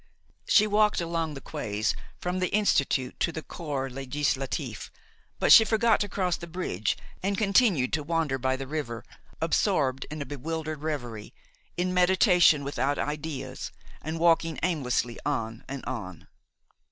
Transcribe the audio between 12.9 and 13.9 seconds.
ideas,